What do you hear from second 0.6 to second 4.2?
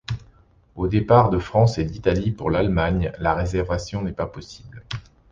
Au départ de France et d’Italie pour l'Allemagne, la réservation n’est